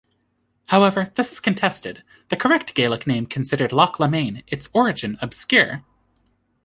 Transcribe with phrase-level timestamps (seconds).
[0.69, 5.83] However, this is contested, the correct Gaelic name considered "Loch Laomainn", its origin obscure.